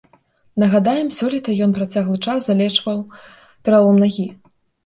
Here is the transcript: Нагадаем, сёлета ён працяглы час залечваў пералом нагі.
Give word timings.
Нагадаем, 0.63 1.09
сёлета 1.17 1.55
ён 1.65 1.75
працяглы 1.77 2.17
час 2.31 2.39
залечваў 2.49 2.97
пералом 3.63 3.95
нагі. 4.07 4.27